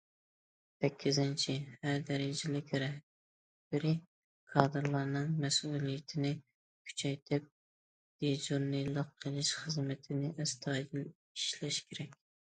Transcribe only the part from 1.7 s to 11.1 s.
ھەر دەرىجىلىك رەھبىرىي كادىرلارنىڭ مەسئۇلىيىتىنى كۈچەيتىپ، دىجورنىلىق قىلىش خىزمىتىنى ئەستايىدىل